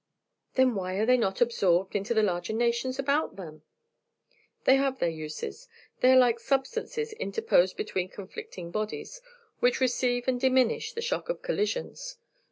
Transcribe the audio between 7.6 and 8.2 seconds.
between